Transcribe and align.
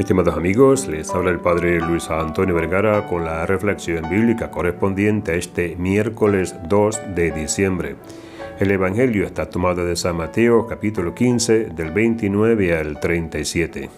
Estimados 0.00 0.34
amigos, 0.34 0.88
les 0.88 1.10
habla 1.10 1.30
el 1.30 1.40
Padre 1.40 1.78
Luis 1.78 2.08
Antonio 2.08 2.54
Vergara 2.54 3.06
con 3.06 3.22
la 3.22 3.44
reflexión 3.44 4.08
bíblica 4.08 4.50
correspondiente 4.50 5.32
a 5.32 5.34
este 5.34 5.76
miércoles 5.76 6.54
2 6.70 7.14
de 7.14 7.30
diciembre. 7.32 7.96
El 8.58 8.70
Evangelio 8.70 9.26
está 9.26 9.50
tomado 9.50 9.84
de 9.84 9.94
San 9.96 10.16
Mateo 10.16 10.66
capítulo 10.66 11.14
15 11.14 11.66
del 11.66 11.90
29 11.90 12.78
al 12.78 12.98
37. 12.98 13.90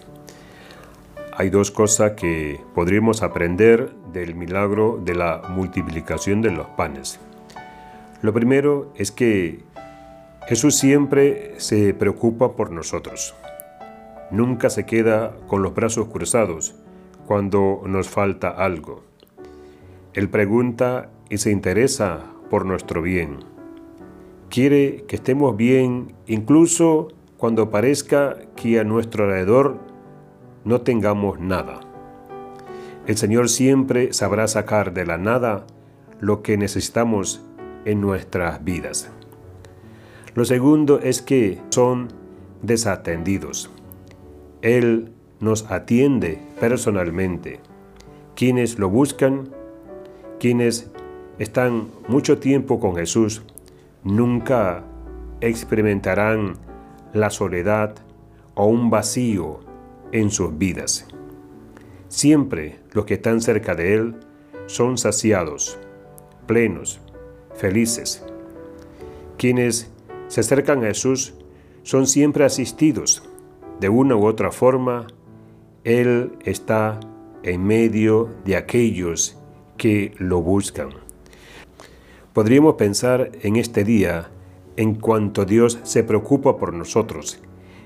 Hay 1.37 1.49
dos 1.49 1.71
cosas 1.71 2.11
que 2.11 2.59
podríamos 2.75 3.23
aprender 3.23 3.93
del 4.11 4.35
milagro 4.35 4.99
de 5.01 5.15
la 5.15 5.41
multiplicación 5.47 6.41
de 6.41 6.51
los 6.51 6.67
panes. 6.67 7.17
Lo 8.21 8.33
primero 8.33 8.91
es 8.97 9.13
que 9.13 9.63
Jesús 10.49 10.75
siempre 10.75 11.53
se 11.59 11.93
preocupa 11.93 12.57
por 12.57 12.71
nosotros 12.71 13.33
nunca 14.33 14.71
se 14.71 14.85
queda 14.85 15.37
con 15.47 15.61
los 15.61 15.75
brazos 15.75 16.07
cruzados 16.07 16.75
cuando 17.27 17.83
nos 17.85 18.09
falta 18.09 18.49
algo. 18.49 19.03
Él 20.13 20.27
pregunta 20.27 21.09
y 21.29 21.37
se 21.37 21.51
interesa 21.51 22.25
por 22.49 22.65
nuestro 22.65 23.01
bien. 23.01 23.37
Quiere 24.49 25.05
que 25.07 25.15
estemos 25.15 25.55
bien 25.55 26.15
incluso 26.27 27.09
cuando 27.37 27.69
parezca 27.69 28.37
que 28.55 28.79
a 28.79 28.83
nuestro 28.83 29.25
alrededor 29.25 29.77
no 30.65 30.81
tengamos 30.81 31.39
nada. 31.39 31.79
El 33.05 33.17
Señor 33.17 33.49
siempre 33.49 34.13
sabrá 34.13 34.47
sacar 34.47 34.93
de 34.93 35.05
la 35.05 35.17
nada 35.17 35.67
lo 36.19 36.41
que 36.41 36.57
necesitamos 36.57 37.41
en 37.85 38.01
nuestras 38.01 38.63
vidas. 38.63 39.11
Lo 40.35 40.45
segundo 40.45 40.99
es 40.99 41.21
que 41.21 41.59
son 41.69 42.07
desatendidos. 42.61 43.69
Él 44.63 45.11
nos 45.41 45.69
atiende 45.69 46.39
personalmente. 46.59 47.59
Quienes 48.33 48.79
lo 48.79 48.89
buscan, 48.89 49.49
quienes 50.39 50.89
están 51.37 51.89
mucho 52.07 52.37
tiempo 52.39 52.79
con 52.79 52.95
Jesús, 52.95 53.43
nunca 54.05 54.85
experimentarán 55.41 56.53
la 57.11 57.29
soledad 57.29 57.95
o 58.55 58.67
un 58.67 58.89
vacío 58.89 59.59
en 60.13 60.31
sus 60.31 60.57
vidas. 60.57 61.07
Siempre 62.07 62.79
los 62.93 63.03
que 63.03 63.15
están 63.15 63.41
cerca 63.41 63.75
de 63.75 63.95
Él 63.95 64.15
son 64.67 64.97
saciados, 64.97 65.77
plenos, 66.47 67.01
felices. 67.53 68.23
Quienes 69.37 69.91
se 70.29 70.39
acercan 70.39 70.85
a 70.85 70.87
Jesús 70.87 71.33
son 71.81 72.07
siempre 72.07 72.45
asistidos 72.45 73.23
de 73.79 73.89
una 73.89 74.15
u 74.15 74.25
otra 74.25 74.51
forma, 74.51 75.07
Él 75.83 76.33
está 76.45 76.99
en 77.43 77.63
medio 77.63 78.29
de 78.45 78.55
aquellos 78.55 79.37
que 79.77 80.13
lo 80.17 80.41
buscan. 80.41 80.89
Podríamos 82.33 82.75
pensar 82.75 83.31
en 83.41 83.57
este 83.57 83.83
día 83.83 84.29
en 84.75 84.95
cuanto 84.95 85.45
Dios 85.45 85.79
se 85.83 86.03
preocupa 86.03 86.57
por 86.57 86.73
nosotros 86.73 87.39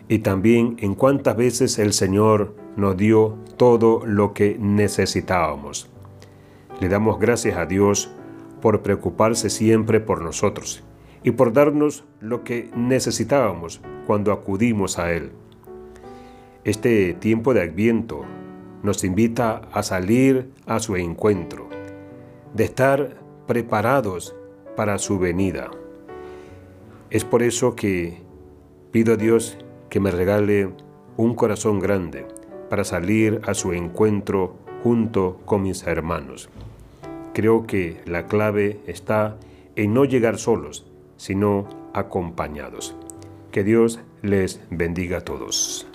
y 0.08 0.20
también 0.20 0.78
en 0.80 0.96
cuántas 0.96 1.36
veces 1.36 1.80
el 1.80 1.92
Señor 1.92 2.56
nos 2.78 2.96
dio 2.96 3.38
todo 3.58 4.06
lo 4.06 4.34
que 4.34 4.58
necesitábamos. 4.60 5.90
Le 6.80 6.88
damos 6.88 7.20
gracias 7.20 7.58
a 7.58 7.66
Dios 7.66 8.12
por 8.62 8.82
preocuparse 8.84 9.50
siempre 9.50 10.00
por 10.00 10.22
nosotros 10.22 10.84
y 11.24 11.32
por 11.32 11.52
darnos 11.52 12.06
lo 12.22 12.44
que 12.44 12.70
necesitábamos 12.76 13.82
cuando 14.06 14.32
acudimos 14.32 14.98
a 14.98 15.12
Él. 15.12 15.32
Este 16.68 17.14
tiempo 17.14 17.54
de 17.54 17.62
Adviento 17.62 18.26
nos 18.84 19.06
invita 19.06 19.62
a 19.72 19.84
salir 19.84 20.52
a 20.66 20.82
su 20.82 20.98
encuentro, 20.98 21.70
de 22.54 22.66
estar 22.66 23.22
preparados 23.48 24.36
para 24.76 24.98
su 24.98 25.18
venida. 25.18 25.72
Es 27.10 27.24
por 27.24 27.42
eso 27.42 27.74
que 27.74 28.18
pido 28.92 29.14
a 29.14 29.16
Dios 29.16 29.58
que 29.90 30.02
me 30.02 30.12
regale 30.12 30.72
un 31.16 31.36
corazón 31.36 31.80
grande 31.80 32.28
para 32.70 32.84
salir 32.84 33.40
a 33.48 33.54
su 33.54 33.72
encuentro 33.72 34.58
junto 34.84 35.40
con 35.46 35.64
mis 35.64 35.88
hermanos. 35.88 36.50
Creo 37.34 37.66
que 37.66 38.02
la 38.06 38.28
clave 38.28 38.82
está 38.88 39.38
en 39.78 39.94
no 39.94 40.04
llegar 40.04 40.38
solos, 40.38 40.86
sino 41.16 41.70
acompañados. 41.94 42.94
Que 43.54 43.64
Dios 43.64 44.02
les 44.22 44.60
bendiga 44.70 45.20
a 45.20 45.22
todos. 45.22 45.88